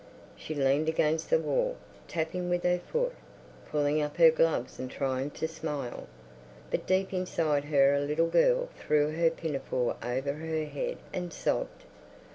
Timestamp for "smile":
5.47-6.07